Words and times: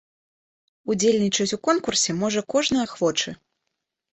Удзельнічаць 0.93 1.55
у 1.57 1.59
конкурсе 1.67 2.15
можа 2.25 2.41
кожны 2.55 2.79
ахвочы. 2.89 3.37